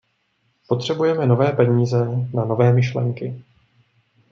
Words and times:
Potřebujeme 0.67 1.25
nové 1.25 1.51
peníze 1.51 2.05
na 2.33 2.45
nové 2.45 2.73
myšlenky. 2.73 3.43